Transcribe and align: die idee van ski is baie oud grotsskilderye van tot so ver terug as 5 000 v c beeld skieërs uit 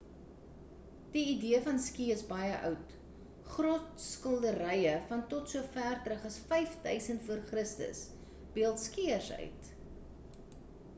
die 1.15 1.21
idee 1.33 1.59
van 1.65 1.81
ski 1.87 2.07
is 2.13 2.23
baie 2.31 2.55
oud 2.69 2.95
grotsskilderye 3.51 4.95
van 5.13 5.23
tot 5.35 5.53
so 5.53 5.63
ver 5.77 6.01
terug 6.09 6.27
as 6.33 6.41
5 6.57 6.75
000 6.89 7.23
v 7.55 7.71
c 7.77 7.87
beeld 8.61 8.85
skieërs 8.89 9.33
uit 9.41 9.73